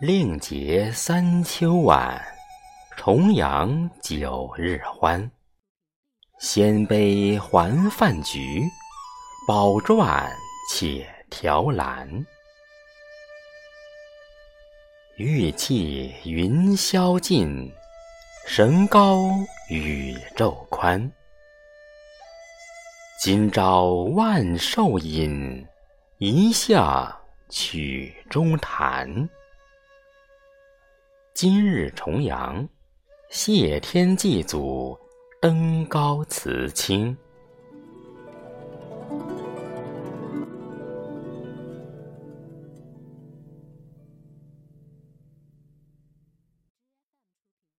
[0.00, 2.24] 令节三秋晚，
[2.96, 5.28] 重阳九日欢。
[6.38, 8.62] 鲜卑还饭局，
[9.44, 10.30] 宝馔
[10.70, 12.08] 且调兰。
[15.16, 17.68] 玉气云霄尽，
[18.46, 19.28] 神高
[19.68, 21.10] 宇宙宽。
[23.20, 25.66] 今朝万寿饮，
[26.18, 27.20] 一向
[27.50, 29.28] 曲中弹。
[31.40, 32.68] 今日重阳，
[33.30, 34.98] 谢天祭祖，
[35.40, 37.16] 登高辞亲。